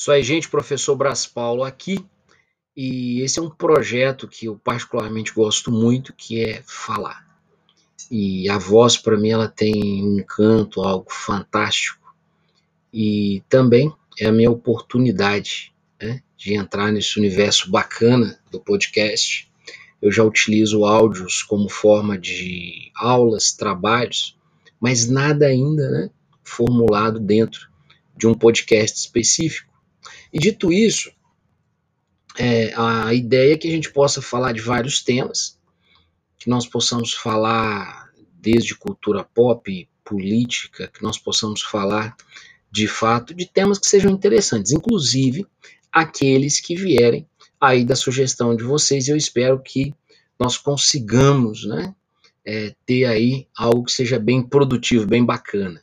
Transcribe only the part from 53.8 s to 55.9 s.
que seja bem produtivo, bem bacana.